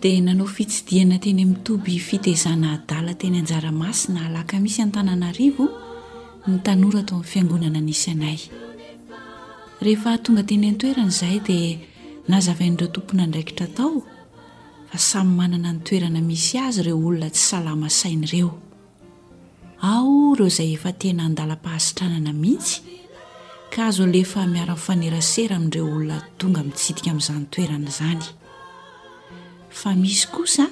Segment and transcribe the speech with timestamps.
[0.00, 8.02] di nanao fitsidiana teny mitoby fitezana dala teny anjaramasina aakamisy nnintoam'ny fianonana nis
[9.82, 11.58] aaytongatenyntoeanzay di
[12.32, 13.94] nazaain'reo tomponadraikitra tao
[14.90, 18.50] fa samy manana nytoerana misy azy reo olona tsy salama sain'reo
[19.92, 22.74] ao reo zay efa tena andalapahazitranana mihitsy
[23.72, 28.24] k azolefa miara-nfeaseramireo olona tonga mitsidika amin'zanytoerana zany
[29.70, 30.66] fa misy kosa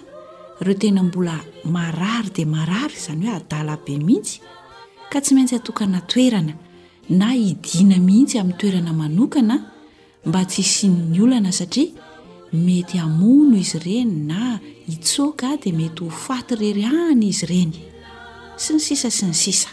[0.60, 4.40] reo tena mbola marary dia marary izany hoe adala be mihitsy
[5.10, 6.52] ka tsy maintsy atokana toerana
[7.08, 9.56] na hidina mihitsy amin'ny toerana manokana
[10.26, 11.90] mba tsy hsiny'ny olana satria
[12.52, 17.74] mety amono izy ireny na hitsoka dia mety ho faty rery ahny izy ireny
[18.56, 19.68] sy ny sisa sy ny sisa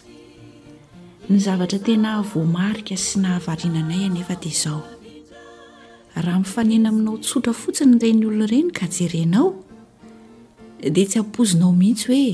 [1.30, 4.94] ny zavatra tena voamarika sy nahavarinanay anefa dia izao
[6.23, 9.49] raha mifanena aminao tsotra fotsiny ray ny olonareny ka jerenao
[10.80, 12.31] de tsy apozinao mihitsy hoe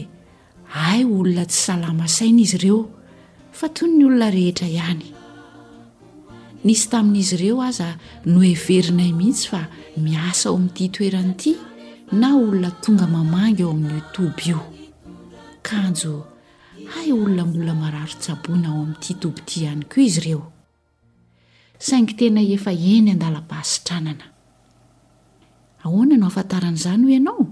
[0.70, 2.80] ay olona tsy salama saina izy ireo
[3.58, 5.06] fa toy ny olona rehetra ihany
[6.64, 9.62] nisy tamin'izy reo aza no everinay mihitsy fa
[9.98, 11.54] miasa ao amin'n'ity toeran'ity
[12.20, 14.60] na olona tonga mamangy ao amin'n' toby io
[15.66, 16.14] kanjo
[16.94, 20.44] hay olona mola mararo tsabona ao ami'n'ity toby ty ihany koa izy reo
[21.88, 24.26] saingy tena efa eny andala-pahasitranana
[25.86, 27.46] ahoana no afantaran'izany hoe ianao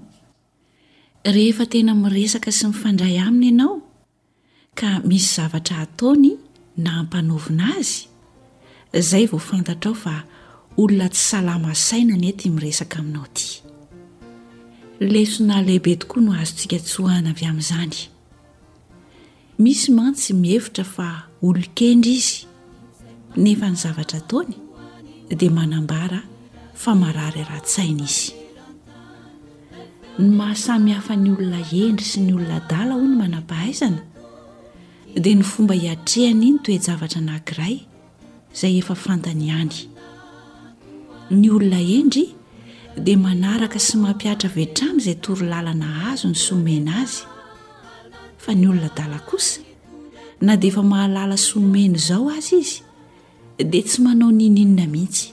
[1.35, 3.75] rehefa tena miresaka sy mifandray aminy ianao
[4.79, 6.31] ka misy zavatra ataony
[6.83, 7.97] na hampanovina azy
[9.09, 10.15] zay vofantatra ao fa
[10.79, 13.45] olona tsy salama saina ny ety miresaka aminao ty
[15.11, 17.95] lesona lehibe tokoa no azotsika tsy hoahana avy amin'izany
[19.63, 21.07] misy mantsy mihevitra fa
[21.47, 22.48] olokendry izy
[23.37, 24.55] nefa ny zavatra taony
[25.37, 26.21] dia manambara
[26.73, 28.33] famarary raha-tsaina izy
[30.19, 34.01] ny mahasamy hafa ny olona endry sy ny olona dala ho ny manam-pahaizana
[35.23, 37.75] dia ny fomba hiatrehany iny toejavatra nankiray
[38.55, 39.77] izay efa fantany any
[41.29, 42.25] ny olona endry
[43.05, 47.21] dia manaraka sy mampiatra vehtrany izay tory lalana hazo ny somena azy
[48.43, 49.61] fa ny olona dala kosa
[50.45, 52.71] na de efa mahalala someny zao azyiz
[53.63, 55.27] dia tsy manao nininina mihitsy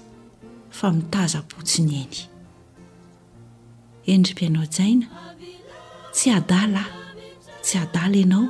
[0.70, 2.16] fa mitazapotsiny eny
[4.12, 5.06] endry mpianao saina
[6.14, 6.84] tsy adala
[7.65, 8.44] tsy adala ianao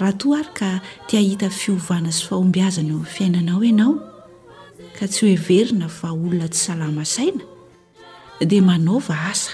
[0.00, 0.70] raha toa ary ka
[1.08, 3.94] tiahita fiovana zy faombiazany oy fiainanao ianao
[4.96, 7.44] ka tsy hoe verina fa olona tsy salama saina
[8.50, 9.52] dia manaova asa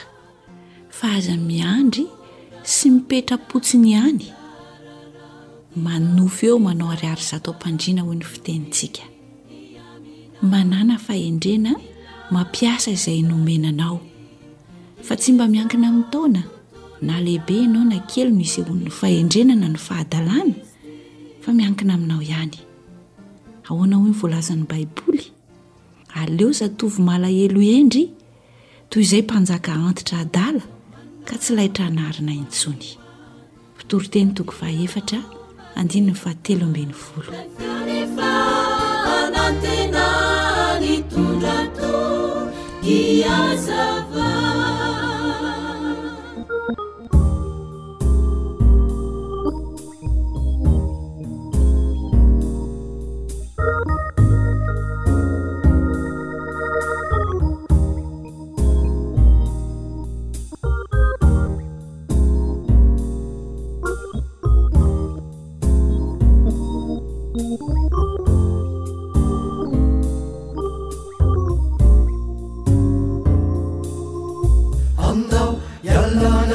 [0.99, 2.05] fa azay miandry
[2.75, 4.29] sy mipetrapotsiny any
[5.77, 9.03] manofo eo manaoaryary zataompandina ho ny fitentsika
[10.53, 11.73] anana faendrena
[12.31, 14.01] mampiasa izay nomenanao
[15.01, 16.43] fa tsy mba miankina mi'n taona
[17.03, 20.55] na lehibe ianao na kely misy onny fahendrenana no fahadalàna
[21.41, 22.59] fa miankina aminao ihany
[23.65, 25.33] ahoana hoe ny voalazan'ny baiboly
[26.15, 28.11] aleo zatovy malahelo endry
[28.91, 30.63] toy izay manjaka antitra dala
[31.29, 35.01] ka tsy laitra anaina intsonyitoroteny toko aera
[35.81, 38.31] andiny ny faatelo amben'ny foloarehefa
[39.17, 40.07] anantena
[40.83, 41.93] ny tondra to
[42.85, 44.52] diazava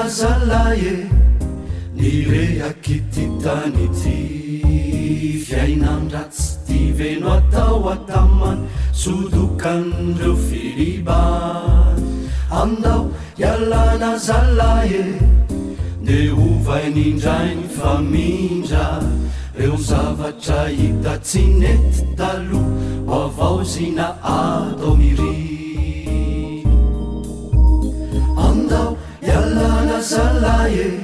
[0.07, 1.09] alae
[1.93, 4.13] ni rehakytitany ty
[5.47, 8.61] fiaina am ratsy tiveno atao atamany
[9.01, 11.19] sodokan'reo filiba
[12.61, 13.01] aminao
[13.41, 14.69] hialana zala
[15.01, 15.03] e
[16.07, 18.85] de ovainindrainy famindra
[19.59, 22.63] reo zavatra hita tsynety talo
[23.11, 24.07] moavao zina
[24.39, 25.46] atao miri
[30.15, 31.03] alae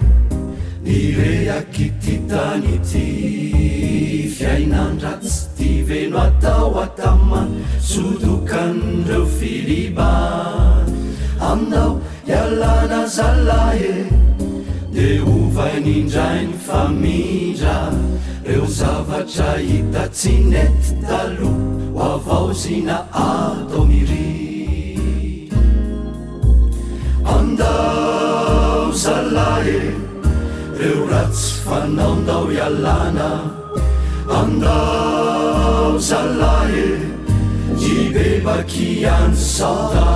[0.83, 3.07] ni rehaky ty tany ty
[4.31, 7.41] fiainandra tsy ti veno atao atama
[7.91, 10.11] sodokan'reo filiba
[11.51, 11.99] aminao
[12.31, 13.93] hialana zalae
[14.95, 17.75] de hovainindrainy famindra
[18.47, 21.55] reo zavatra hita tsy nety taloh
[21.97, 24.22] ho avao zina ataomiri
[32.67, 34.71] aana
[35.99, 36.87] salae
[37.79, 40.13] hy bebaky any saoka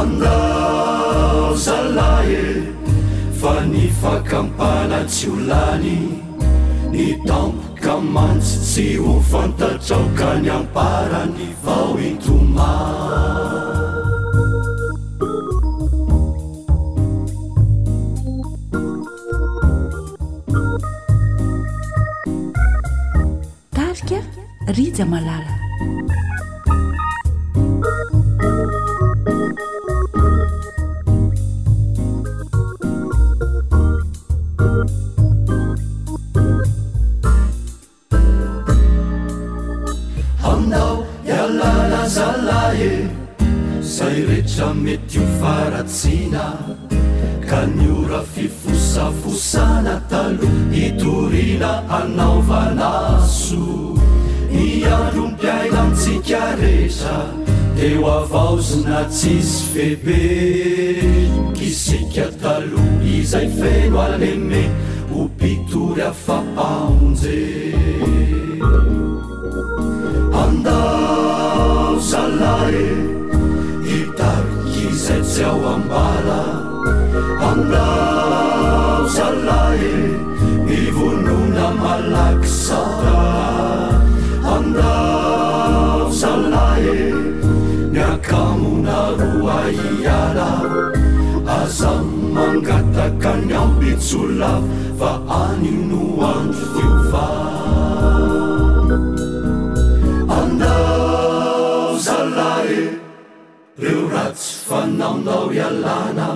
[0.00, 2.42] andao salae
[3.40, 5.98] fa ny fakampana tsy holany
[6.92, 12.74] ny tampoka mantsy tsy ho fantatraoka ny amparany vao intoma
[24.78, 25.47] جيزة ملال
[58.88, 60.18] natis febe
[61.58, 62.84] qiseqiat talu
[63.20, 64.62] izainfeno aneme
[65.20, 66.38] o pitureafa
[93.98, 94.60] tsyollaa
[95.00, 95.10] fa
[95.44, 97.24] ani no andro teofa
[100.36, 102.78] andao zalahe
[103.84, 106.28] reo ratsy fanaondao ialana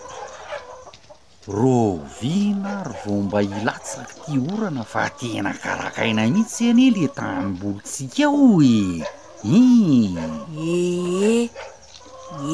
[1.47, 9.05] rovina ry vomba ilatsaka ti orana fa tenakarakainaitsy zeny le tanombolitsikao e
[9.45, 10.17] in
[10.57, 11.45] ee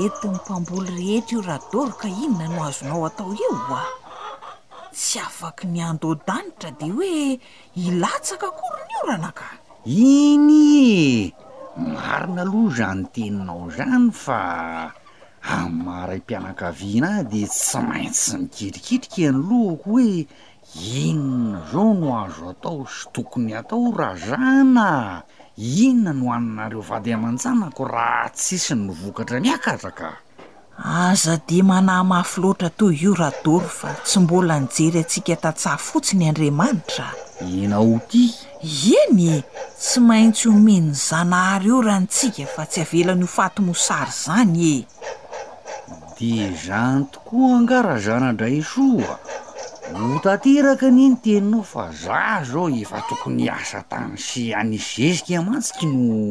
[0.03, 3.83] ety ny mpamboly rehetra io raha doryka inona no azonao atao eo a
[4.95, 7.39] tsy afaka ny ando danitra de hoe
[7.87, 9.47] ilatsaka kory ni orana ka
[9.87, 10.51] iny
[10.83, 11.33] e!
[11.93, 14.39] marina aloha zany teninao zany fa
[15.59, 20.27] amaray mpianakavianah de tsy maintsy mikitrikitrika any lohako hoe
[21.03, 24.89] inona zao no azo atao sy tokony atao ra zana
[25.81, 30.09] inona nohaninareo vady aman-janako raha tsisiny novokatra miakatra ka
[31.09, 36.25] aza de manahy mahafyloatra toy io raha dory fa tsy mbola nijery atsika tatsahy fotsiny
[36.31, 37.05] andriamanitra
[37.53, 38.25] inao ty
[38.97, 39.43] eny e
[39.79, 44.77] tsy maintsy homeny zanahary io raha ntsika fa tsy avelany ho faty mosary zany e
[46.21, 49.15] di zany tokoa angarazana ndra isoa
[50.15, 56.21] ntantiraka niny teninao fa za zao efa tokony asa tany sy anis zezika matsiky no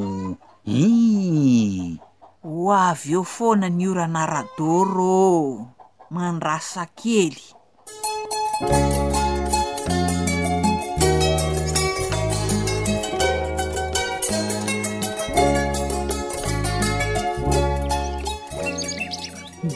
[0.63, 1.99] i
[2.43, 2.55] ho
[2.87, 5.29] avy eo foana ny oranaradoro
[6.15, 7.41] mandrasa kely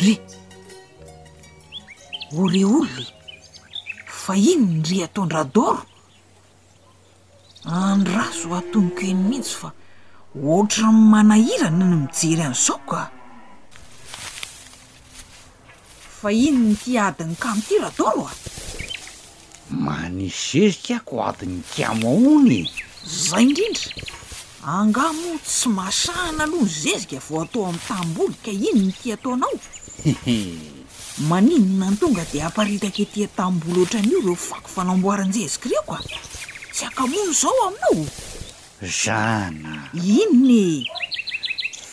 [0.04, 0.12] ry
[2.40, 3.04] ore olona
[4.23, 5.82] fa ino ny ry ataon-dradolo
[7.82, 9.68] anrazo atonoko eny mihitsy fa
[10.49, 13.00] ohatra ny manahiranany mijery anyizao ka
[16.18, 18.32] fa iny nytiadiny kamty radolo a
[19.84, 22.58] manisy zezika ko adinytiamo aony
[23.26, 23.88] zay indrindra
[24.76, 29.56] angamo tsy masahana aloha ny zezika vao atao ami'ny tam-boly ka iny notiataonao
[31.30, 36.00] maninona ny tonga di amparitaka etia tamim-boly oatran'io reo fako fanamboaran-jezika reoko a
[36.76, 38.00] sy akamono zao aminao
[39.02, 39.72] zana
[40.16, 40.86] inony e?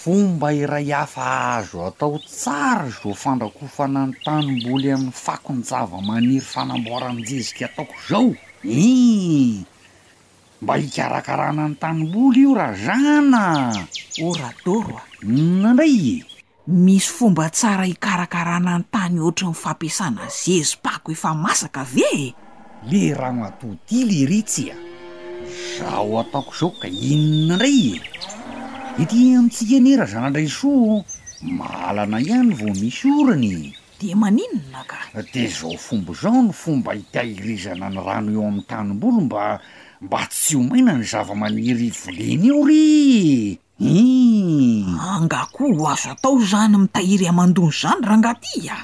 [0.01, 1.25] fomba iray hafa
[1.57, 8.29] azo atao tsara zo fandrakofana ny tanymboly amin'ny fako nyjava-maniry fanamboaranijezika ataoko zao
[8.87, 9.63] i
[10.61, 13.45] mba hikarakarahna ny tanym-boly io raha zana
[14.29, 15.03] oradoro a
[15.61, 16.01] nandray
[16.71, 22.31] misy fomba tsara hikarakarana ny tany oatry ny fampiasana zezipako efa masaka vee
[22.87, 24.75] le ranoatoti ly iry tsya
[25.83, 28.01] zaho ataoko zao ka inona indray e?
[29.03, 31.03] ity amintsikanera zana indray soa
[31.43, 37.91] mahalana ihany vao misy orony de maninona ka de zao fomba zao no fomba hitiahirizana
[37.91, 39.59] ny rano eo amin'ny tanym-bolo mba
[39.99, 42.85] mba tsy homaina ny zava-maniry volena eo ry
[43.81, 45.81] uangakoha hmm.
[45.81, 48.77] o azo atao zany mitahiry amandony zany raha ngaty a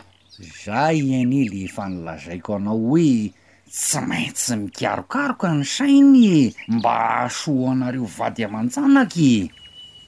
[0.66, 3.32] za anily efa nilazaiko anao hoe
[3.70, 9.36] tsy maintsy mikarokaroka ny sainye mba ahso anareo vady aman-janakye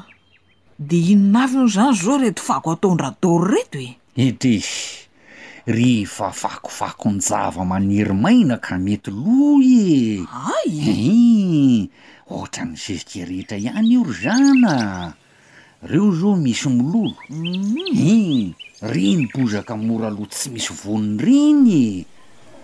[0.79, 4.63] de inonavyno zany zao reto fako ataondra doro reto e ity e,
[5.71, 11.81] rehefa fakofakonjava maneri maina ka mety lo e ayi hmm.
[12.31, 14.77] ohatrany zesikerehetra ihany io ro zana
[15.83, 18.45] reo zao misy milolo hmm, en
[18.93, 21.79] ry nybozaka mora aloa tsy misy vony riny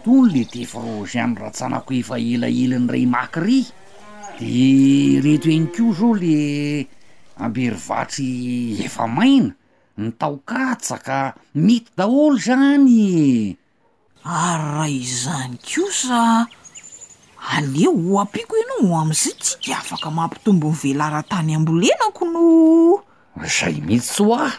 [0.04, 3.60] tony le tefrozyany rahatsanako efa elaelanyiray makyry
[4.38, 4.52] de
[5.24, 6.38] reto eny ko zao le
[7.44, 8.30] ambeeryvatry
[8.86, 9.50] efa maina
[10.02, 11.16] nytaokatsaka
[11.66, 13.08] mety daholo zany
[13.48, 13.56] ary
[14.22, 16.22] raha izany kosa
[17.52, 22.44] aleo o apiako ianao o am'izay tsy de afaka mampitombony velara tany ambolenako no
[23.56, 24.52] zay missoah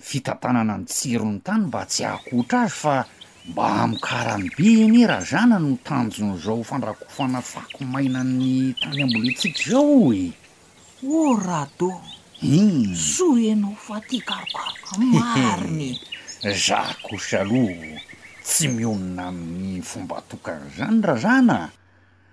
[0.00, 2.94] fitantanana ny tsirony tany mba tsy ahkotra azy fa
[3.52, 10.12] mba am'karahany be ene raha zana no tanjony zao fandrakofana fako mainany tany ambolentsika zao
[10.14, 10.24] e
[11.04, 11.92] orada
[12.42, 12.94] e hmm.
[12.96, 16.00] soa anao fa tya karokarokamariny
[16.66, 17.98] za kosalovo
[18.44, 21.58] tsy mionona amin'ny fombatokanyzany raha zana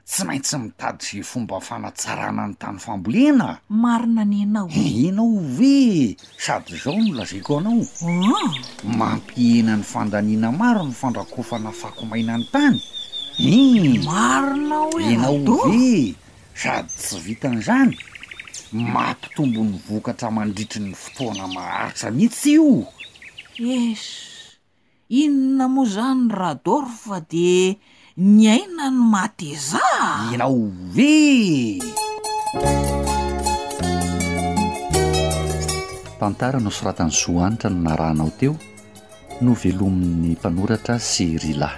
[0.04, 6.76] tsy maintsy mitady sy fomba fanatsarana ny tany famboliana marina ny anao enao ove sady
[6.78, 8.52] zao no laziko anao oh.
[8.84, 12.80] mampienany fandaniana maro ny fandrakofanaafako maina ny tany
[13.40, 16.16] ni maronao enao ove
[16.56, 17.96] sady tsy vitany zany
[18.74, 22.92] mampitombony vokatra mandritry ny fotoana maharitra nitsy io
[23.88, 24.02] es
[25.10, 27.78] inona moa zany ra dor fa de
[28.16, 29.82] ny aina ny mate za
[30.34, 30.60] inao
[30.96, 31.82] ve
[36.18, 38.56] mpantarano soratan'ny zoaanitra no na ranao teo
[39.42, 41.78] no velomin'ny mpanoratra sy rylay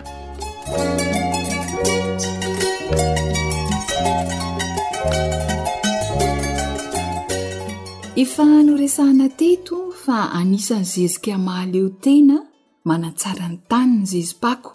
[8.21, 9.75] efa noresahana teto
[10.05, 12.37] fa anisany jezik mahaleo tena
[12.85, 14.69] manantsara ny taniny jezipako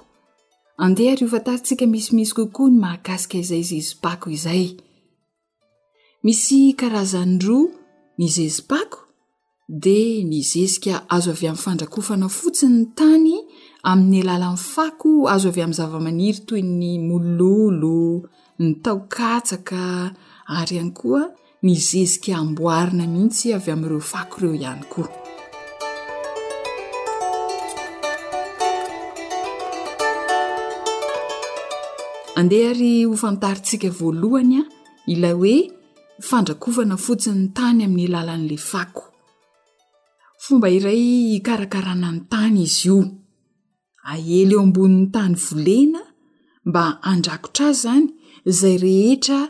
[0.85, 4.63] andeha riovataritsika misimisy kokoa ny mahagasika izay zezi-pako izay
[6.25, 7.69] misy karazany roa
[8.19, 8.99] ny zezipako
[9.85, 13.35] dea ny zezika azo avy amin'ny fandrakofana fotsiny tany
[13.91, 17.99] amin'ny alala in'ny fako azo avy amin'ny zava-maniry toy ny mololo
[18.63, 19.81] ny taokatsaka
[20.59, 21.23] ary ihany koa
[21.65, 25.09] ny zezika amboarina mihitsy avy amin'ireo fako ireo ihany koa
[32.37, 34.65] andeha ry hofantarintsika voalohany a
[35.13, 35.59] ilay hoe
[36.29, 39.03] fandrakofana fotsiny tany amin'ny lalan'la fako
[40.45, 41.03] fomba iray
[41.39, 42.99] ikarakarana ny tany izy io
[44.13, 46.03] ahely eo ambonin'ny tany volena
[46.69, 46.83] mba
[47.13, 48.05] andrakotra az zany
[48.59, 49.41] zay rehetra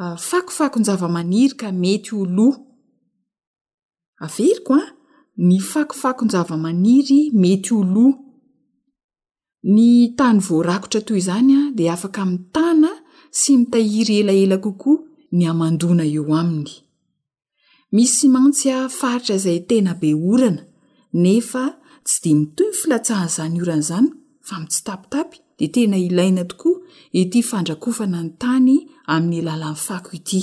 [0.00, 2.56] ah, fakofakonjavamaniry ka mety ho loa
[4.26, 4.84] averiko a
[5.46, 8.06] ny fakofakonjavamaniry mety ho lo
[9.74, 12.92] ny tany voarakotra toy zanya de afaka mitana
[13.40, 14.98] sy mitahiry elaela kokoa
[15.36, 16.72] ny amandona eo aminy
[17.96, 20.62] misy mantsya faritra izay tena be orana
[21.22, 21.62] nefa
[22.06, 24.08] tsy de mitoy yfilatsahanzany oranazany
[24.46, 26.74] fa mitsytapitapy de tena ilaina tokoa
[27.20, 28.72] ity fandrakofana n tany
[29.14, 30.40] amin'ny alalannako ity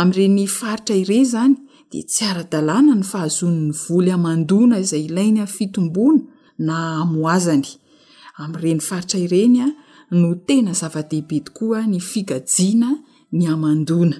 [0.00, 1.54] am'reny faritra ire zany
[1.92, 7.64] de ty aradalàna ny fahazonny voly mandona zay iainabn
[8.44, 9.66] ami'ireny faritra irenya
[10.20, 12.90] no tena zava-dehibe tokoa ny figajiana
[13.38, 14.18] ny amandona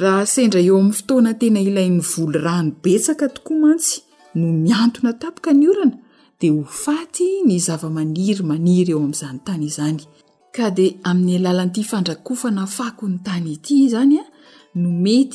[0.00, 3.94] raha sendra eo amn'ny fotoana tena ilain'ny volo rano betsaka tokoa mantsy
[4.38, 5.96] no miantona tapoka ny orana
[6.40, 10.02] de ho faty ny zava-maniry maniry eo amn'zany tanyzany
[10.56, 14.22] ka de amin'y alalanty fandrakofana fako ny tany ityzanya
[14.80, 15.34] nomet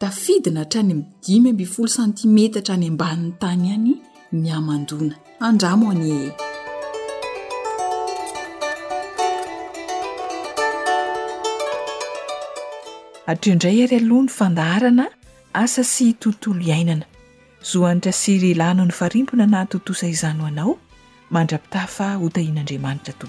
[0.00, 2.90] tafidina htra anyiyfolo santimetara ya
[3.40, 3.68] tany
[13.26, 15.06] atreo ndray ary aloha ny fandaharana
[15.64, 17.06] asa sy tontolo iainana
[17.70, 20.74] zohanitra sy relana ny farimpona na totosa izano anao
[21.34, 23.26] mandrapitafa hotahian'andriamanitra to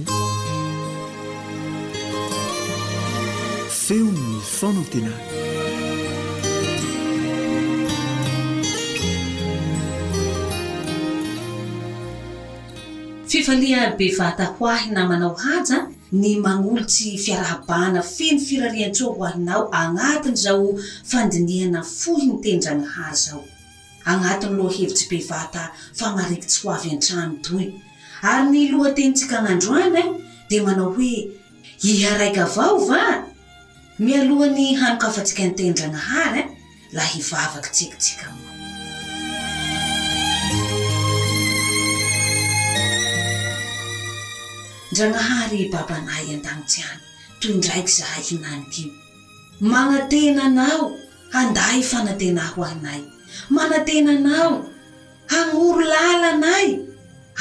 [3.84, 5.20] feonny fona antenana
[13.30, 15.85] fifaliha be vataho ahy na manao haja
[16.16, 20.68] ny magnolotsy fiarahabana feno firariantsoa hoahinao agnatiny zao
[21.12, 23.44] fandinihana fohy nitendragnahay zao
[24.12, 25.64] agnatiny loa hevitsy pevata
[26.00, 27.66] famarikitsy ho avy antrano toy
[28.32, 30.08] ary ny loha tenitsika agnandro any e
[30.50, 31.14] de manao hoe
[31.84, 33.02] hiharaiky avao va
[34.06, 36.52] mialohan'ny hanokafatsika ntenidragnahary e
[36.96, 38.45] la hivavaky tsekitsika
[44.96, 46.98] dragnahary babanay an-dagnitsiana
[47.44, 48.88] toy ndraiky zahay hinanik'iy
[49.72, 50.84] magnatenanao
[51.40, 53.02] anda ifanatena ho ahnay
[53.56, 54.54] manantenanao
[55.34, 56.68] hanoro lala anay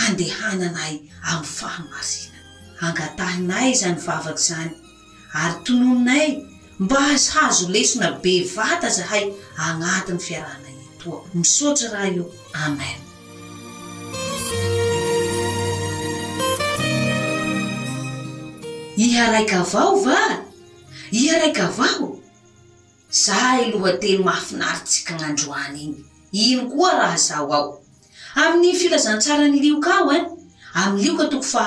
[0.01, 0.95] handehananay
[1.33, 2.38] amy fahamarina
[2.87, 4.75] angatahinay zany vavaky zany
[5.43, 6.29] ary tonoinay
[6.85, 9.25] mba asazo lesona bevata zahay
[9.67, 12.25] agnatiny fiarahnain toa misotry raha io
[12.67, 12.99] amen
[18.96, 20.18] iharaiky avao va
[21.11, 22.18] iharaiky avao
[23.24, 25.98] zai lohateo mahafinaritsika gn'androany iny
[26.50, 27.70] iny koa raha zao ao
[28.44, 30.30] amin'ny filazantsarany lioka ao en eh?
[30.80, 31.64] amy lioka toko fa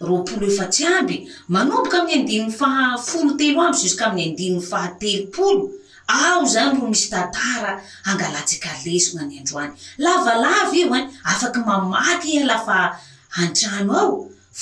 [0.00, 1.16] roapolo efatsy amby
[1.54, 5.64] manomboka amin'ny andiny faafolo telo amby sosy ka amin'y andiniy fahatelopolo
[6.08, 7.72] ao zany ro misy tantara
[8.10, 9.72] angalatsika lesogn' any androany
[10.04, 11.10] lavalava io en eh?
[11.30, 12.98] afaky mamaty ihalafa
[13.36, 14.14] hantrano ao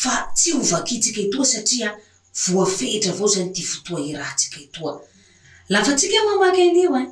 [0.02, 1.96] fa tsy hovakitsika itoa satria
[2.52, 5.00] voafetra avao zany ty fotoa i raatsika etoa
[5.68, 7.04] lafa tsika mamaky anio e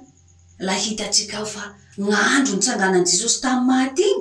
[0.59, 1.65] la hitatsika ao fa
[1.99, 4.21] gn'andro nytsanganan' jesosy tami' mahatyny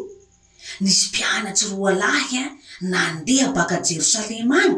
[0.80, 2.50] nisy mpianatsy roalahy e eh,
[2.82, 4.78] nandeha baka jerosalema agny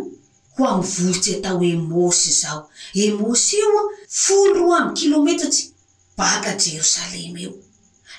[0.58, 2.62] koa mivolotsy atao emosy zao
[2.94, 5.64] e mosy ioa foloa am kilometratsy
[6.18, 7.54] baka jerosalema eo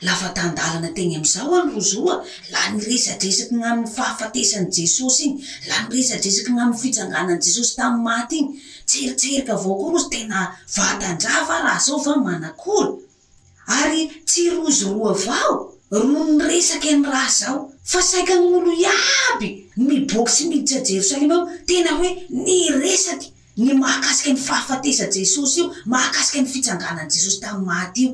[0.03, 2.15] lafa tandalana tena am'izao any rozo roa
[2.53, 5.37] la ny resadresaky namiy fahafatesan' jesosy iy
[5.69, 10.41] la ny resadresaky n'amny fitsanganany jesosy tami'y maty iny tseritseriky avao koa rozy tena
[10.77, 12.93] vatanjava raha zao va manak'oly
[13.79, 15.55] ary tsy rozoroa avao
[15.91, 19.49] ro ny resaky ny raha zao fa saika n'olo iaby
[19.81, 22.11] miboky sy miisajerosany mo tena hoe
[22.45, 23.33] ny resaky
[23.65, 28.13] ny makasiky 'ny fahafatesa jesosy io maakasiky ny fitsanganan' jesosy tam'y matyio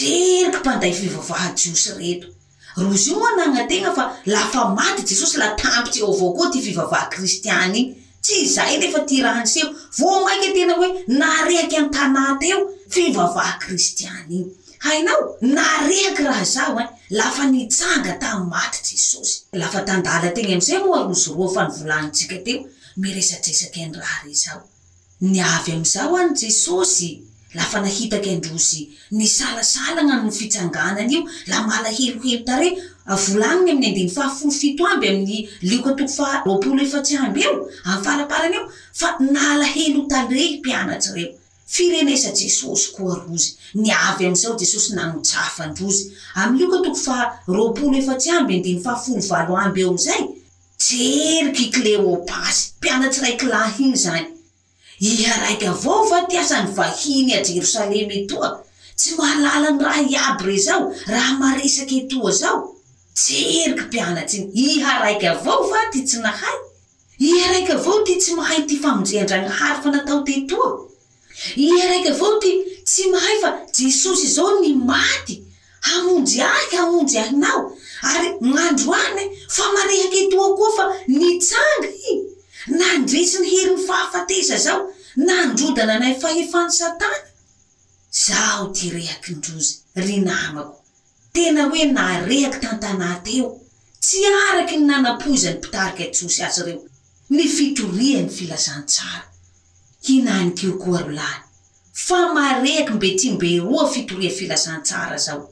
[0.00, 2.28] eriko mpanday fivavaha jiosy reto
[2.76, 7.76] rozy io ananatena fa lafa maty jesosy la tampitsy eo avao koa ty fivavaha kristiany
[7.80, 10.88] iny tsy zay rehefa ty rahanyseo vongaiky tena hoe
[11.20, 12.58] narehaky an-tanà teo
[12.94, 14.46] fivavaha kristiany iny
[14.84, 15.20] hainao
[15.56, 16.90] narehaky raha zaho en eh?
[17.20, 22.60] lafa nitsanga tam'y maty jesosy lafa tandala tea amizay moarozo roa fa nivolanitsika teo
[23.00, 24.60] miresaresaky andraha ry zao
[25.34, 27.08] niavy amizao any jesosy
[27.54, 32.72] lafa nahitaky androzy ny salasala n'any fitsanganany io la mala helohelo taréy
[33.14, 35.38] avolaniny aminy andny faafolo fito amby aminy
[35.68, 38.62] liokatoko fa roapolo efatsy amby eo am falapalanyio
[39.00, 41.32] fa nala heno tarey mpianatsy reo
[41.74, 43.48] firenesa jesosy koa rozy
[43.84, 46.02] niavy amizao jesosy nanojafa androzy
[46.40, 47.16] am lioka toko fa
[47.56, 50.20] ropolo efatsy amby ndy faafolo valo amby eozay
[50.84, 54.31] jerykikleoapasy mpianatsyraikylh
[55.02, 58.48] iharaiky avao va ty azany vahiny a jerosalema etoa
[58.96, 60.82] tsy maalala my raha iaby re zao
[61.14, 62.60] raha maresaky etoa zao
[63.14, 66.56] tseriky mpianatsy iny iharaiky avao va ty tsy nahay
[67.28, 70.70] iharaiky avao ty tsy mahay ty famonjehandranahary fa natao te toa
[71.68, 72.50] iharaiky avao ty
[72.90, 75.34] tsy mahay fa jesosy zao ny maty
[75.88, 77.62] haonjyahy haonjy ahinao
[78.12, 79.24] ary m'andro anye
[79.56, 80.84] fa marehaky etoa koa fa
[81.18, 82.10] nitsanga y
[82.78, 83.51] nandrisiny
[83.86, 87.18] fahafatesa zao nandroda na anay fahefan'ny satany
[88.24, 90.82] zaho ty rehaky ndrozy ry nanako
[91.32, 93.48] tena hoe narehaky tantanàteo
[94.04, 94.18] tsy
[94.50, 96.80] araky ny nanampoiza n'ny mpitarika tsosy azy reo
[97.30, 99.24] ny fitorihany filazantsara
[100.06, 101.40] hinany tiokoa rolany
[102.06, 105.50] fa marehaky mbe ty mbe roa fitoria filazantsara zao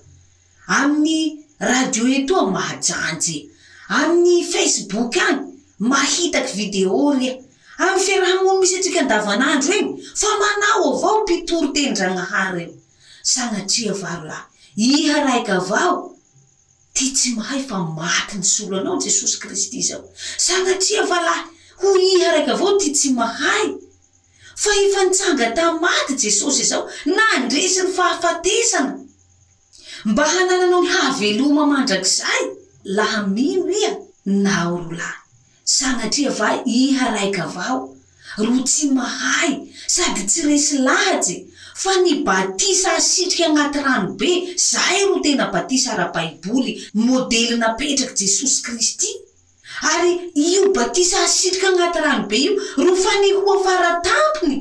[0.67, 3.37] amin'ny radio etoa mahajanjy
[3.89, 5.41] amin'ny fasebook any
[5.79, 7.45] mahitaky video ly ao e.
[7.85, 9.85] am'ny fiarahamo misy atrika andavan'andro ey
[10.21, 12.75] fa manao avao mpitorytendranaharyny
[13.33, 15.95] sanatria varo lahy iha raika avao
[16.97, 20.03] ty tsy mahay fa maty ny solo anao ny jesosy kristy zao
[20.47, 21.45] sanatria va lahy
[21.81, 23.67] ho iha raiky avao ty tsy mahay
[24.63, 26.83] fa efa nitsanga ta maty jesosy zao
[27.17, 28.95] nandrisi ny fahafatesana
[30.11, 32.43] mba hanananao ny haveloma mandrakzay
[32.97, 33.93] laha mino iha
[34.45, 35.20] nao lolay
[35.65, 37.95] sanatria va iha raika avao
[38.39, 39.53] ro tsy mahay
[39.87, 41.37] sady tsy resy lahtsy
[41.83, 44.31] fa ny batisa asitrika anaty ranobe
[44.71, 49.07] zahay ro tena batisa ra baiboly modely napetrak' jesosy kristy
[49.93, 52.53] ary io batisa asitrika anaty ranobe io
[52.85, 54.59] ro fa nihoa faratampony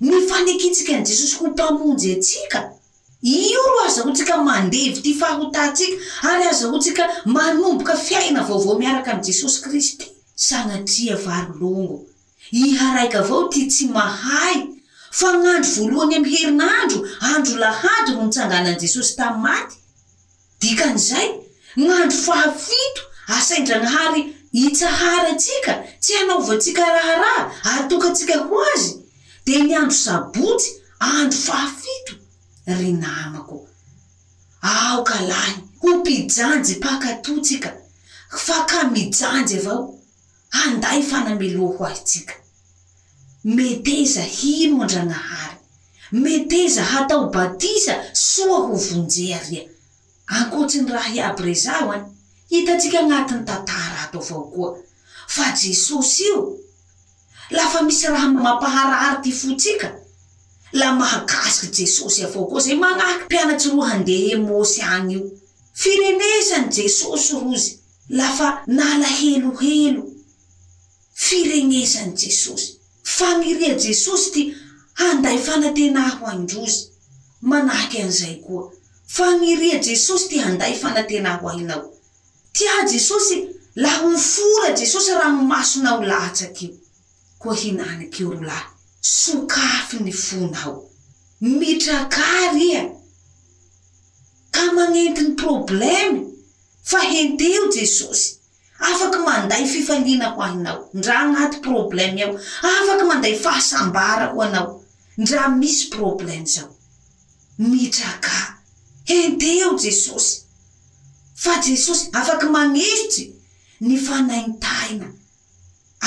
[0.00, 2.58] ny fanekitsika an' jesosy ho mpamonjy atsika
[3.22, 5.96] io ro azaho tsika mandevity faho tatsika
[6.30, 10.06] ary azaho tsika manomboka fiaina vaovao miaraka an' jesosy kristy
[10.40, 12.06] sanatria varolongo
[12.50, 14.56] iharaika avao ty tsy mahay
[15.18, 16.98] fa gn'andro voalohany ami'ny herin'andro
[17.30, 19.76] andro lahato no mitsanganan' jesosy tam'ny maty
[20.60, 21.28] dikan'izay
[21.86, 23.02] n'andro fahafito
[23.36, 24.22] asaindranahary
[24.64, 25.72] itsahara atsika
[26.02, 27.44] tsy hanao vatsika raharaha
[27.76, 28.92] artokatsika ho azy
[29.46, 30.70] di ny andro sabotsy
[31.18, 32.12] andro fahafito
[32.78, 33.56] ry namako
[34.72, 37.70] aoka lahy ho mpijanjy pakatotsika
[38.44, 39.99] fa ka mijanjy avao
[40.50, 42.34] handa fanameloa ho ahitsika
[43.44, 45.56] meteza himoandranahary
[46.12, 49.62] meteza hatao batisa soa ho vonjearia
[50.26, 52.02] ankotsiny raha i abrezao any
[52.48, 54.78] hitatsika anatiny tantara atao avao koa
[55.26, 56.58] fa jesosy io
[57.50, 59.94] lafa misy raha mampaharary ty fotsika
[60.72, 65.30] la mahakasiky jesosy avao koa zay manahaky mpianatsy ro handehe mosy agny io
[65.74, 67.72] firenesany jesosy ho zy
[68.08, 70.09] lafa nala helohelo
[71.24, 72.70] firenesan' jesosy
[73.16, 74.42] faniria jesosy ty
[75.00, 76.80] handay fanatena ho aindrosy
[77.50, 78.64] manahak' an'izay koa
[79.16, 81.88] faniria jesosy ty handay fanatena ho ahinao
[82.54, 83.36] tia jesosy
[83.82, 86.74] laho fora jesosy raha masonao lahtsyakio
[87.40, 90.76] koa hinanyakeo ro lahy sokafy ny fonao
[91.58, 92.82] mitrakarya
[94.54, 96.20] ka manenti ny problema
[96.90, 98.39] fa henteo jesosy
[98.80, 102.32] afaky manday fifanina ho ahinao ndra añaty problema ao
[102.72, 104.82] afaky manday fahasambara ho anao
[105.18, 106.74] ndra misy problema zao
[107.58, 108.38] mitrakà
[109.04, 110.36] henteo jesosy
[111.42, 113.24] fa jesosy afaky mañisitsy
[113.86, 115.08] ny fanaintahina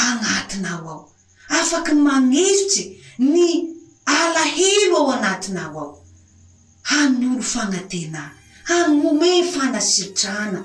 [0.05, 1.01] añatinao ao
[1.59, 2.83] afaky mañisitsy
[3.33, 3.49] ny
[4.19, 5.91] alahelo ao añatinao ao
[6.81, 8.29] hamy olo fanatenay
[8.69, 10.62] hamome fanasitrana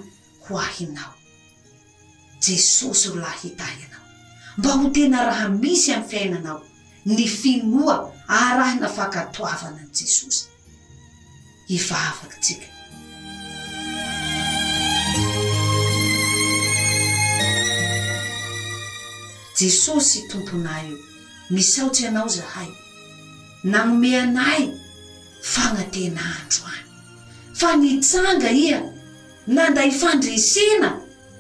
[0.46, 1.14] ho ahinao
[2.40, 4.02] jesosy ho lah hitahy anao
[4.58, 6.62] mba ho tena raha misy amy fiainanao
[7.06, 7.96] ny finoa
[8.28, 10.46] arahy nafakatoavana an' jesosy
[11.76, 12.66] ivavakatsika
[19.58, 20.98] jesosy tomponay io
[21.50, 22.68] misahotsy ianao zahay
[23.70, 24.62] nanomeanay
[25.52, 26.86] fanaten' andro any
[27.58, 28.80] fa nitsanga ia
[29.46, 30.90] nanday fandresena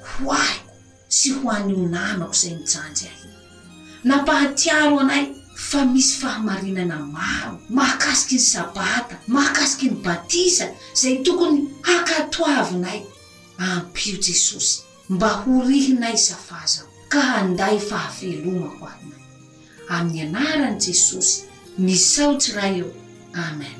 [0.06, 0.67] ho ahy
[1.08, 3.28] tsy ho an'nyo nanako zay mijanjy ahi
[4.08, 5.24] napahatiaro anay
[5.68, 10.66] fa misy fahamarinana maro mahakasiky ny sabata mahakasiky ny batisa
[11.00, 13.00] zay tokony hakatoavinay
[13.58, 19.22] ampio jesosy mba ho rihinay safazano ka handay fahafeloma ho ahinay
[19.96, 21.38] amin'ny anarany jesosy
[21.84, 22.88] misaotsy raha eo
[23.48, 23.77] amen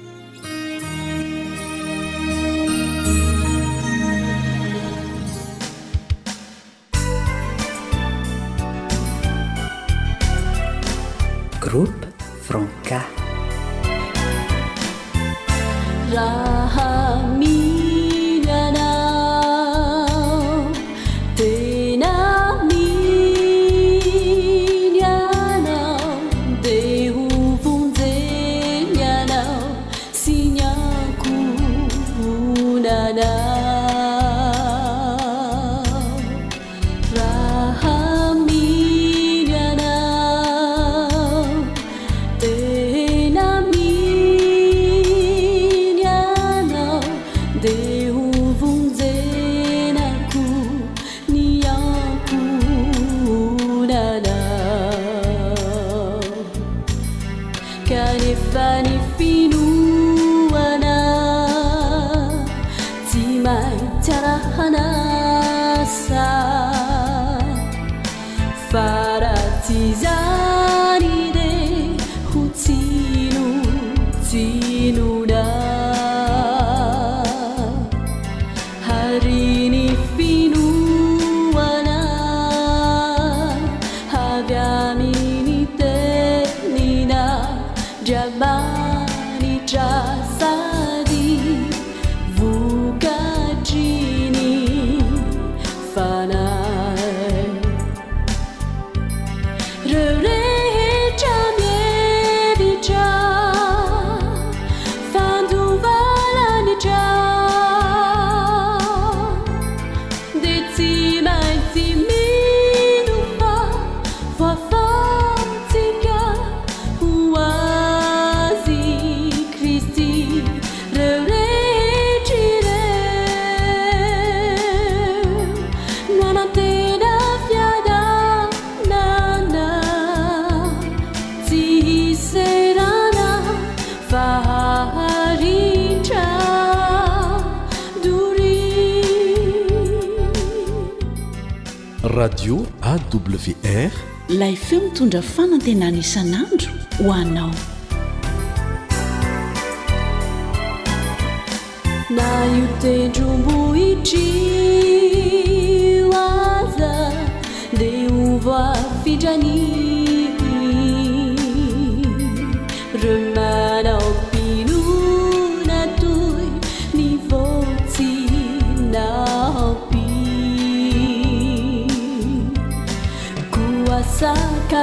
[145.13, 147.53] dra fanantenan isan'andro ho anao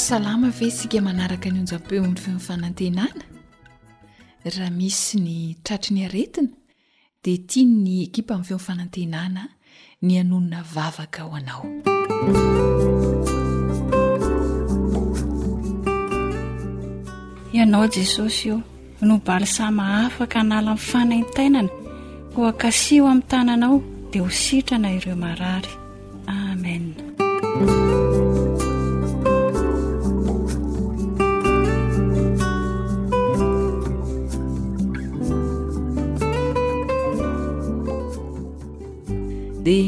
[0.00, 3.24] salama ve sika manaraka ny onjapeo nry fionfanantenana
[4.44, 6.48] raha misy ny tratri ny aretina
[7.22, 9.42] dia tia ny ekipa amin'ny feoifanantenana
[10.02, 11.66] ny anonina vavaka ho anao
[17.52, 18.62] ianao jesosy io
[19.00, 21.68] nobalisama hafaka anala amin' fanaintainana
[22.34, 25.68] koa kasiho amin'ny tananao dia ho sitrana ireo marary
[26.26, 26.96] ame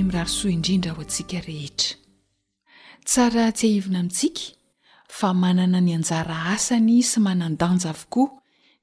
[0.05, 1.97] mirarosoa indrindra aho antsika rehetra
[3.07, 4.45] tsara tsy haivina amintsiaka
[5.17, 8.29] fa manana ny anjara asany sy manandanja avokoa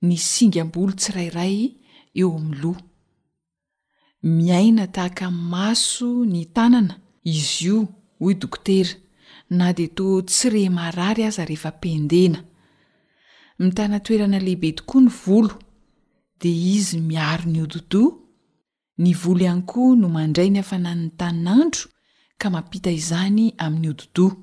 [0.07, 1.55] ny singa m-bolo tsirairay
[2.19, 2.71] eo amin'ny lo
[4.37, 6.95] miaina tahaka n maso ny tanana
[7.33, 7.77] izy io
[8.21, 8.95] hoy dokotera
[9.57, 12.39] na de to tsire marary aza rehefapendena
[13.61, 15.53] mitana toerana lehibe tokoa ny volo
[16.41, 18.03] de izy miaro ny ododo
[19.03, 21.81] ny volo ihany koa no mandray ny hafanan'ny taninandro
[22.41, 24.33] ka mampita izany amin'ny odidoa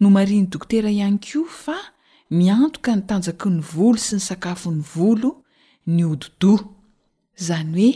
[0.00, 1.76] no marin ny dokotera ihany koa fa
[2.38, 5.30] miantoka ny tanjaky ny volo sy ny sakafo ny volo
[5.94, 6.62] ny odidoa
[7.38, 7.92] izany hoe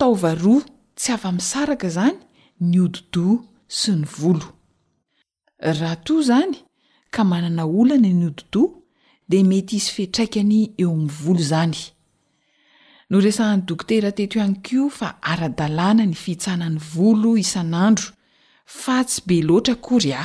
[0.00, 0.62] taovaroa
[0.98, 2.18] tsy afa-misaraka izany
[2.68, 3.36] ny odidoa
[3.78, 4.46] sy ny volo
[5.80, 6.52] raha toa izany
[7.14, 8.70] ka manana olana ny odidoa
[9.30, 11.80] de mety isy fihtraikany eo amin'ny volo zany
[13.10, 18.08] no resahn'ny doktera teto ihany kio fa aradalàna ny fiitsanan'ny volo isan'andro
[18.80, 20.24] fa tsy be loatra kory a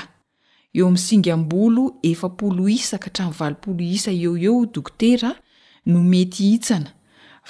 [0.78, 5.32] eo ami'ny singam-bolo efapolo isa ka htrayvalpolo isa eo eo dokotera
[5.92, 6.92] no mety hitsana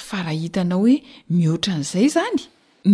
[0.08, 0.96] fa raha hitanao hoe
[1.36, 2.42] mihotran'izay zany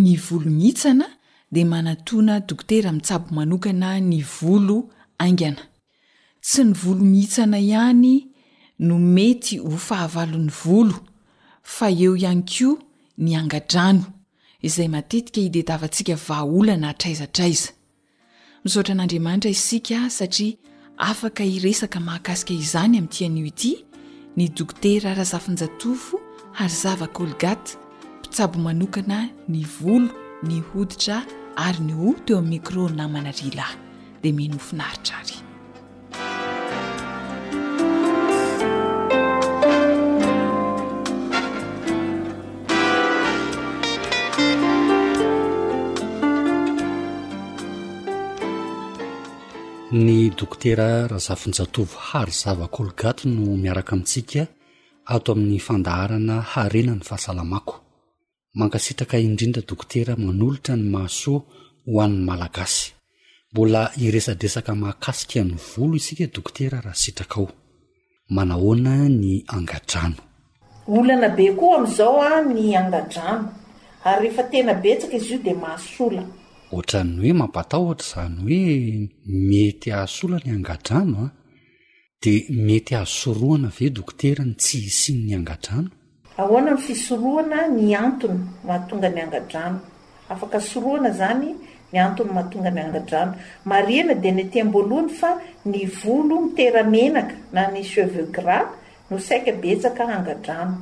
[0.04, 1.08] ny volo mitsana
[1.56, 4.78] de manatoana dokotera ami'ntsabo manokana ny volo
[5.24, 5.64] aingana
[6.46, 8.14] tsy ny volo miitsana ihany
[8.88, 10.98] no mety ho fahavalon'ny volo
[11.78, 12.82] fa eo ihany koa
[13.18, 14.06] ny angadrano
[14.68, 17.70] izay matetika hidetavantsika vaaolana atraizatraiza
[18.64, 20.54] misaotra an'andriamanitra isika satria
[21.12, 23.72] afaka iresaka mahakasika izany amin'ntian'io ity
[24.38, 26.16] ny dokotera raha zafin-jatofo
[26.64, 27.72] ary zava kolgata
[28.20, 29.18] mpitsabo manokana
[29.54, 30.10] ny volo
[30.48, 31.18] ny hoditra
[31.66, 33.74] ary ny o teo ami'ny micro namana rilay
[34.22, 35.38] di meno hofinaritra ary
[49.94, 54.46] ny dokotera razafinjatovy hary zava kolgato no miaraka amintsika
[55.06, 57.76] ato amin'ny fandaharana harena ny fahasalamako
[58.56, 61.42] mankasitraka indrindra dokotera manolotra ny mahasoa
[61.86, 62.86] ho an'ny malagasy
[63.52, 67.50] mbola iresadresaka mahakasika ny volo isika dokotera raha sitraka ao
[68.36, 70.22] manahoana ny angadrano
[70.88, 73.48] olana be koa amn'izao a ny angadrano
[74.04, 76.24] ary rehefa tena betsaka izy io dia mahasola
[76.72, 79.10] oatrany hoe mampatahotra zany hoe
[79.50, 81.30] mety ahsola ny angadrano ah.
[81.30, 81.34] a
[82.24, 82.34] de
[82.68, 85.90] mety azosoroana ave dokoterany tsy isinyny angadrano
[86.42, 89.80] ahoana ny fisoroana ny antony mahatonga ny angadrano
[90.34, 91.50] afaka asoroana zany
[91.92, 93.34] ny antony mahatonga ny angadrano
[93.72, 95.30] mariana de ny teamboalohany fa
[95.72, 98.58] ny volo miteramenaka na ny cheveu gra
[99.10, 100.76] no saikabetsaka angadrano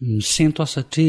[0.00, 1.08] misento asatri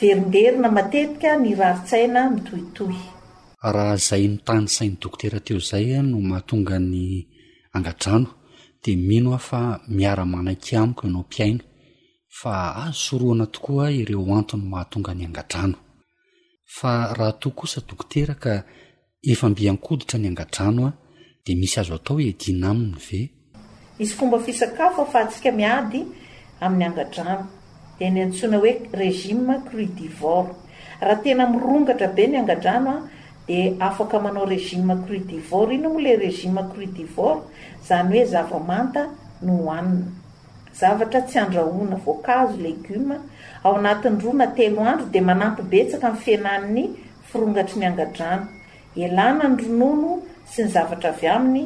[0.00, 2.94] verinderina matetika ny raritsaina mitohitoy
[3.74, 7.22] raha zay ny tany sain'ny dokotera teo zay a no mahatonga ny
[7.74, 8.28] angadrano
[8.82, 11.62] di mino ah fa miara-manaiky amiko ianao m-piaina
[12.40, 15.78] fa azo soroana tokoa ireo antony mahatonga ny angadrano
[16.76, 18.52] fa raha to kosa dokotera ka
[19.22, 20.92] efa mbi ankoditra ny angadrano a
[21.46, 23.20] de misy azo atao h e edina aminy ve
[24.02, 26.02] iy fomba fisakafofa atsika miady
[26.60, 27.63] amin'ny angadrano
[27.98, 30.46] de ny antsoina hoe regime cru divor
[31.00, 32.96] raha tena mirongatra be ny angadrano a
[33.46, 37.36] di afaka manao regime cru divor iny ola regime cru divor
[37.86, 39.02] zany hoe zavamanta
[39.44, 40.10] no hoanina
[40.80, 43.16] zavatra tsy andrahoana voankazo legioma
[43.64, 46.84] ao anatinyroa na telo andro de manampy betsaka mi'y fianann'ny
[47.28, 48.46] firongatry ny angadrano
[49.04, 50.10] elana nydronono
[50.50, 51.64] sy ny zavatra avy aminy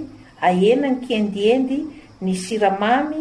[0.49, 1.79] ahena ny kendiendy
[2.25, 3.21] ny siramamy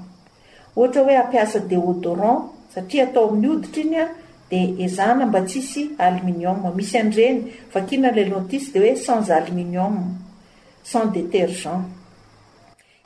[0.76, 4.08] ohata hoe ampiasa de adoron satria atao amin'ny oditra iny a
[4.50, 9.88] dea ezana mba tsisy alminium misy andreny vakinalaloantsy de oe sans alminiu
[10.82, 11.84] sans detergent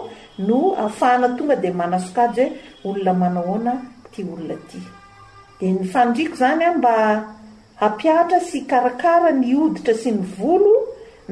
[0.48, 2.48] no afahana tonga de manasokay
[2.82, 3.40] hoeolonaaaoana
[3.72, 3.72] olona
[4.12, 4.26] ty
[5.58, 6.92] de nyfandriko zany a mba
[7.80, 10.74] hampiahtra sy karakara nyoditra sy ny volo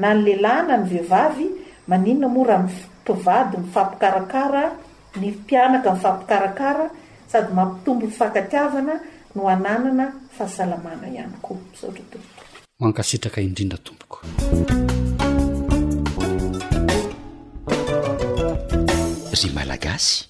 [0.01, 1.45] na ny leilahyna ny vehivavy
[1.89, 4.63] maniona moa raha mipivady mifampikarakara
[5.19, 6.85] nypianaka fampikarakara
[7.31, 8.93] sady mampitombo nyfakatiavana
[9.35, 10.05] noananana
[10.37, 11.57] fahasalamana iany koa
[12.79, 14.21] mankasitraka indrindra tompoko
[19.31, 20.25] ry malagasy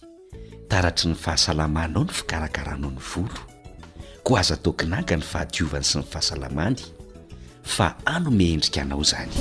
[0.68, 3.39] taratry ny fahasalamanao ny fikarakaranao ny volo
[4.26, 6.82] ko aza tokonanka ny fahadiovany sy ny fahasalamany
[7.64, 9.38] fa ano meendrika anao izany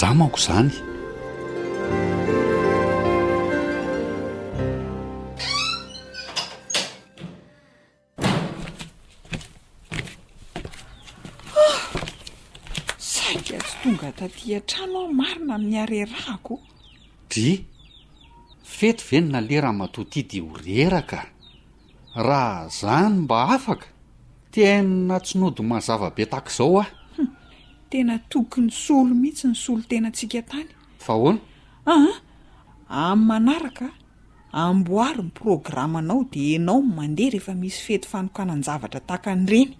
[0.00, 0.70] njamako zany
[12.98, 16.54] saika tsy tonga tatya trano ao marina amin'ny arerahako
[17.30, 17.58] dria
[18.76, 21.20] fety ve no nalera matoty di horeraka
[22.26, 23.86] raha zany mba afaka
[24.52, 26.88] tena tsinodo mazavabe taka izao ah
[27.94, 30.70] tena toko ny solo mihitsy ny solo tena atsika tany
[31.04, 31.38] fahoana
[31.92, 32.12] aha
[33.06, 33.86] am'y manaraka
[34.62, 39.70] amboary ny programmaanao de anao mandeha rehefa misy fety fanokananzavatra tahakany ireny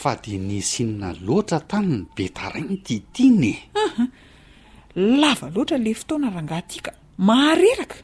[0.00, 3.52] fa de nysinona loatra tanyny be taraigny titine
[3.84, 4.04] aha
[5.20, 6.90] lava loatra le fotona rangahtika
[7.28, 7.96] mahareraka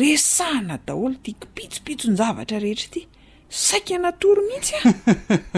[0.00, 3.02] resahna daholo ti kipitsopitsonjavatra rehetra ity
[3.64, 4.92] saika natory mihitsy ah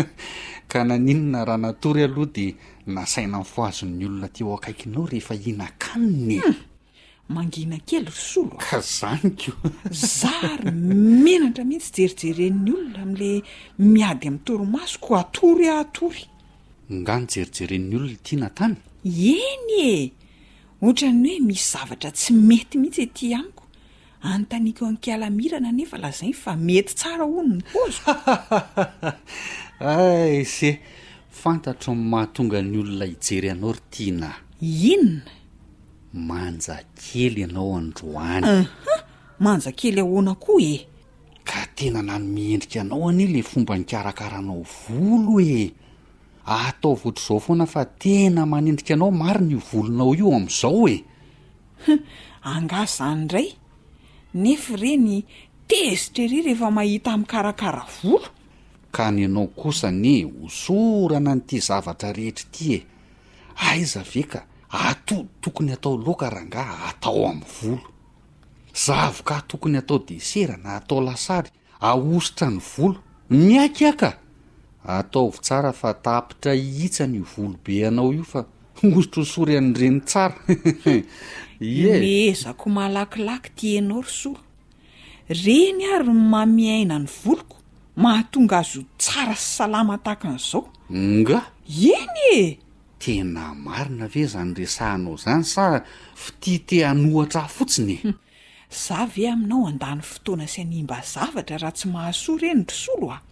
[0.71, 2.47] ka naninona raha natory aloha de
[2.89, 6.57] nasaina ny foazon'ny olona ti ao akaikinao rehefa inakaniny e hmm.
[7.35, 9.53] mangina kely ry solo a ka zanyko
[9.91, 10.71] zary
[11.25, 13.31] menatra mihitsy jerijereny olona am'la
[13.79, 16.25] miady ami'ny torimasoko atory ahatory
[16.99, 20.13] nga nyjerijereny olona tiana tany eny e
[20.83, 23.65] ohatrany hoe miszavatra tsy mety mihitsy ety hanyko
[24.25, 28.15] anytaniako ankialamirana nefa lazainy fa mety tsara ono ny pozo
[29.81, 30.71] a ze
[31.43, 34.31] fantatro miy mahatonga ny olona ijery anao ry tiana
[34.61, 35.35] inona
[36.29, 38.67] manjakely ianao androanya
[39.45, 40.75] manjakely ahoana koa e
[41.49, 45.73] ka tena nany miendrika anao anie la fomba nikarakaranao volo e
[46.59, 50.97] atao voatra zao foana fa tena manendrika anao mari ny o volonao io amin'izao e
[52.53, 53.49] angah zany indray
[54.35, 55.23] nefa reny
[55.69, 58.27] tezitra ry rehefa mahita ami'karakara volo
[58.93, 62.87] ka nyanao kosa ny osorana nyty zavatra rehetra ty e
[63.57, 67.83] aiza veka atoo tokony atao lokarangah atao ami'ny volo
[68.75, 72.99] za avyka tokony atao desera na atao lasary ahosotra ny volo
[73.31, 74.19] miakiaka
[74.87, 78.45] ataovy tsara fa tapitra ihitsany ovolo be ianao io fa
[78.83, 80.35] osotra osory any reny tsara
[81.61, 84.41] yemezako malakilaky tianao ry solo
[85.29, 87.58] reny ary mamiaina ny voloko
[87.99, 90.63] mahatonga azo tsara sy salama tahaka an'izao
[91.19, 91.39] nga
[91.97, 92.45] eny e
[93.03, 95.65] tena marina ve zany resahinao zany sa
[96.23, 98.11] fitiate hanohatra h fotsiny e
[98.83, 103.23] za ve aminao andany fotoana sy animba zavatra raha tsy mahasoa reny rosolo ao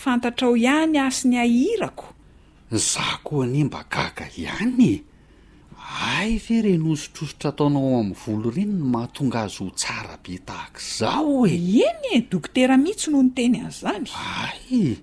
[0.00, 2.06] fantatra ao ihany asy ny ahirako
[2.86, 4.92] za koa anie mba gaga ihanye
[6.02, 11.54] ay ve renositrosotra ataonao amin'ny volo renyno mahatonga azo tsara be tahakaizao e
[11.86, 14.98] eny e dokotera mihitsy noho no teny an' zany ay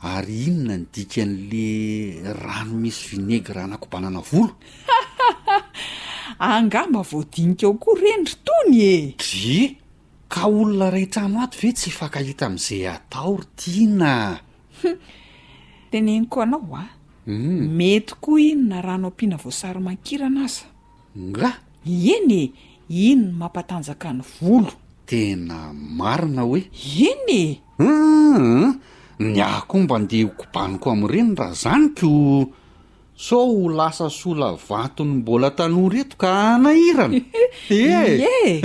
[0.00, 1.68] ary inona nydika an'le
[2.40, 4.56] rano misy vinagra anakobanana volo
[6.40, 9.76] angamba voadinikaao koa renydry tony e dre
[10.28, 14.40] ka olona rai trano ato ve tsy fanka hita ami'izay atao ry tianah
[15.92, 20.66] teneniko anao a mety koa ino na rano ampiana voasary mankirana aza
[21.18, 21.50] nga
[22.14, 22.50] eny e
[23.10, 24.72] ino ny mampatanjakany volo
[25.08, 26.60] tena marina hoe
[27.10, 28.68] eny ea mm-hmm.
[29.32, 32.10] nya ko mba ndeha hokobaniko amn'ireny raha zanyko
[33.16, 37.20] so ho lasa sola vatony mbola tanoa reto ka anahirana
[37.72, 38.20] eee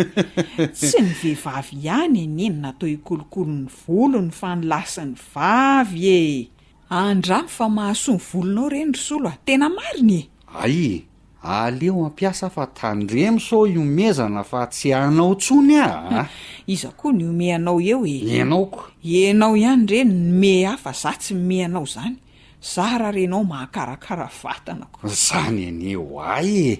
[0.76, 6.59] tsy ny vehivavy ihany e, eny eny natao hikolokolony volony fa nilasi ny vavy eh
[6.90, 11.06] andramy fa mahasony volonao reny ry solo a tena mariny e aye
[11.44, 16.28] aleo ampiasa fa tandremo so iomezana fa tsy anao tsony a ah.
[16.68, 21.34] iza koa ny ome anao eo e enaoko enao ihany reny nome afa za tsy
[21.36, 22.16] ome anao zany
[22.62, 26.80] za raha renao mahakarakara vatanako zany eneo ay e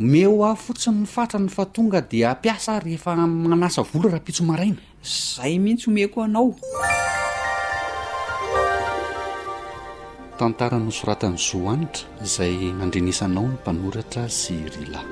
[0.00, 4.76] omeho aho fotsiny ny fatany fa tonga de ampiasa rehefa manasa volo raha pitso maraina
[5.36, 6.56] zay mihitsy homeko anao
[10.44, 15.02] antara no soratany soa anitra izay nandrinisanao ny mpanoratra sy rila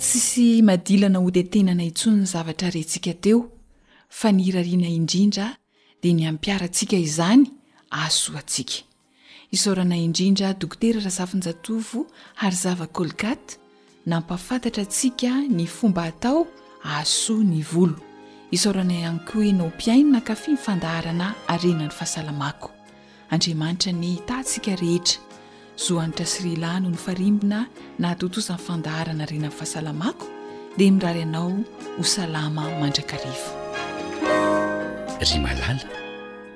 [0.00, 3.38] tsisy madilana hoty atenana intsonny zavatra rentsika teo
[4.18, 5.46] fa ny irariana indrindra
[6.02, 7.44] dia ny ampiarantsika izany
[8.04, 8.78] aso atsika
[9.54, 12.00] isaorana indrindra dokoteratra zafin-jatovo
[12.42, 13.50] ary zava kolgate
[14.10, 16.40] nampafantatra atsika ny fomba atao
[16.98, 17.96] asoa ny volo
[18.52, 22.70] isaorana hany koa ienao mpiainna kafy ny fandaarana arenany fahasalamako
[23.30, 25.20] andriamanitra ny tantsika rehetra
[25.78, 27.66] zohanitra syrilahno ny farimbina
[27.98, 30.26] na totozany fandaharana arenany fahasalamako
[30.76, 31.52] dia miraryianao
[31.98, 33.50] ho salama mandrakarivo
[35.28, 35.88] ry malala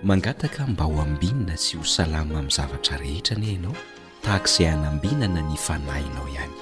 [0.02, 3.76] mangataka mba ho ambinana sy ho salama amin'ny zavatra rehetra any anao
[4.22, 6.54] tahaka izay hanambinana ny fanahinao ihany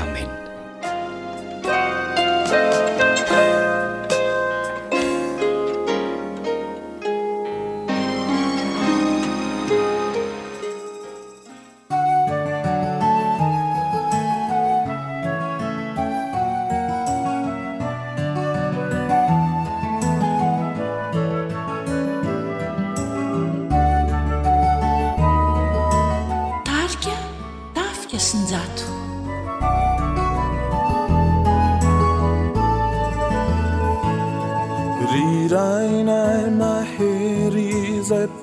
[0.00, 0.40] amena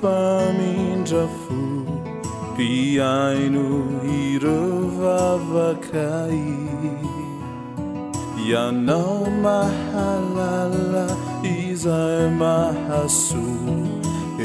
[0.03, 1.57] pamin rafu
[2.57, 3.65] piaino
[4.21, 6.13] irvavaca
[8.51, 11.05] ya nau mahalala
[11.55, 13.45] isaemahasu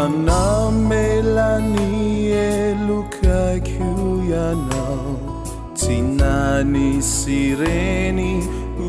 [0.00, 5.10] anau melanie lukai qiuianao
[5.80, 8.34] tinani sireni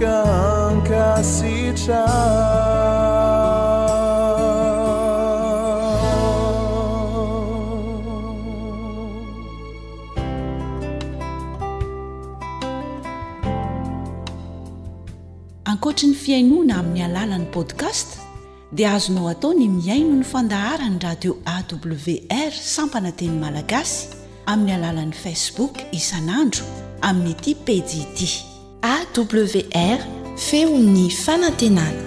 [0.00, 1.72] ankoatry
[16.08, 18.24] ny fiainoana amin'ny alalan'ny podcast
[18.72, 24.08] dia azonao atao ny miaino ny fandaharany radio awr sampana teny malagasy
[24.46, 26.64] amin'ny alalan'i facebook isanandro
[27.02, 28.48] amin'nyiti pedid
[28.82, 29.98] awr
[30.46, 32.02] feon'ny fanantenana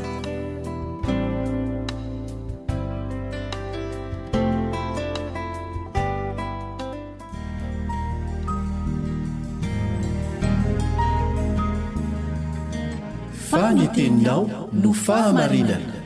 [13.50, 14.44] faniteninao
[14.82, 16.03] no fahamarinana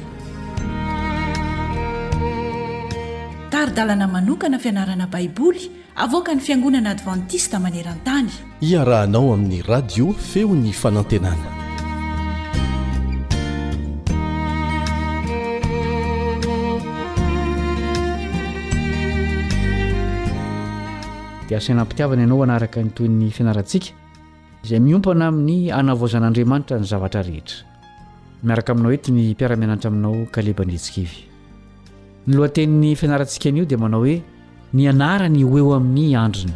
[3.57, 5.63] ary dalana manokana fianarana baiboly
[5.95, 8.27] avoka ny fiangonana advantista maneran-tany
[8.61, 11.47] iarahanao amin'ny radio feony fanantenana
[21.49, 23.89] dia asainampitiavana ianao anaraka nytoy n'ny fianarantsika
[24.65, 27.65] izay miompana amin'ny anavoazan'andriamanitra ny zavatra rehetra
[28.43, 31.26] miaraka aminao henti ny mpiaramianatra aminao kalebandritsikivy
[32.27, 34.15] ny lohantenin'ny fianarantsika n'io dia manao hoe
[34.77, 36.53] nianarany ho eo amin'ny androny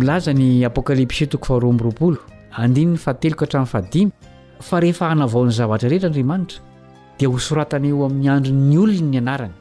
[0.00, 2.18] milazany apokalypsy toko faharoroolo
[2.64, 4.10] andin'ny fahateloka hatramin'ny fahadimy
[4.68, 6.58] fa rehefa hanavaon'ny zavatra rehetra andriamanitra
[7.18, 9.54] dia ho soratany eo amin'ny andronny olona ny anarany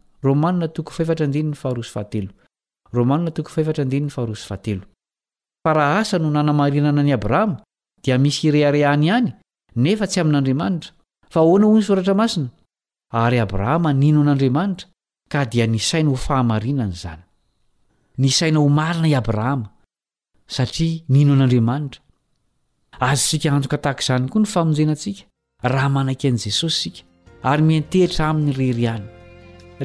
[5.63, 7.55] fa raha asa no nanamarinana an'i abrahama
[8.03, 9.29] dia misy ireharehany ihany
[9.83, 10.89] nefa tsy amin'andriamanitra
[11.33, 12.49] fa hoana ho ny soratra masina
[13.23, 14.87] ary abrahama nino an'andriamanitra
[15.33, 17.21] ka dia nisaina ho fahamarinana izany
[18.21, 19.67] ny saina ho marina i abrahama
[20.55, 22.01] satria nino an'andriamanitra
[23.09, 25.21] azo sika anjoka tahaka izany koa ny famonjenantsika
[25.71, 27.01] raha mananke an'i jesosy sika
[27.51, 29.05] ary mientehitra amin'ny reryhany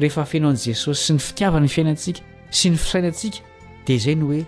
[0.01, 3.41] rehefa fienao an'i jesosy sy ny fitiavany fiainantsika sy ny fisainantsika
[3.87, 4.41] dia izay ny hoe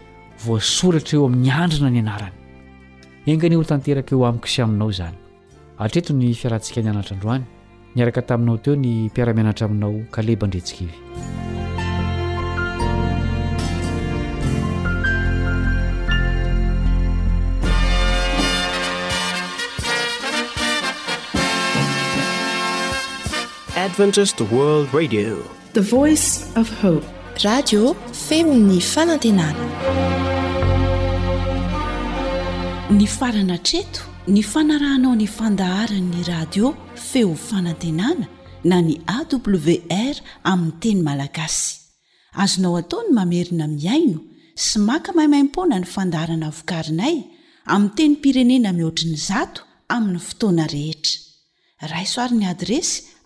[0.45, 2.35] voasoratra eo amin'ny andrina ny anarany
[3.33, 5.15] engany ho tanteraka eo amiko sy aminao izany
[5.77, 7.45] atreto ny fiarantsika ny anatrandroany
[7.95, 11.57] niaraka taminao teo ny mpiaramianatra aminao ka lebandretsikaevy
[25.73, 25.81] d
[28.11, 29.53] femny faantenaa
[32.97, 34.01] ny farana treto
[34.33, 36.65] ny fanarahnao ny fandaharany'ny radio
[37.09, 38.25] feo fanantenana
[38.69, 40.15] na ny awr
[40.51, 41.67] aminny teny malagasy
[42.43, 44.19] azonao ataony mamerina miaino
[44.65, 47.15] sy maka mahimaimpona ny fandaharana vokarinay
[47.73, 49.61] amin'y teny pirenena mihoatriny zato
[49.95, 51.15] amin'ny fotoana rehetra
[51.93, 53.08] raisoarin'ny adresy